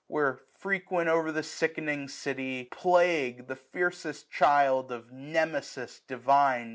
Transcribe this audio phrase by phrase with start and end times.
[0.07, 2.69] Where, frequent o'er the sickening city.
[2.71, 6.69] Plague, The fiercest child of Nemesis divine.